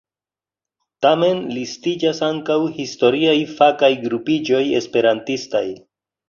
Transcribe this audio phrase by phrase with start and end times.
[1.05, 5.65] Tamen listiĝas ankaŭ historiaj fakaj grupiĝoj esperantistaj.